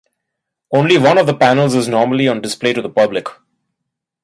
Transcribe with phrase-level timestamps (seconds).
[0.73, 3.27] Only one of the panels is normally on display to the public.